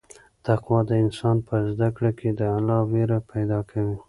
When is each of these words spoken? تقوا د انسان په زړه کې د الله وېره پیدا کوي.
تقوا 0.45 0.79
د 0.89 0.91
انسان 1.03 1.37
په 1.47 1.55
زړه 1.79 2.09
کې 2.19 2.29
د 2.39 2.41
الله 2.55 2.79
وېره 2.91 3.19
پیدا 3.31 3.59
کوي. 3.71 3.97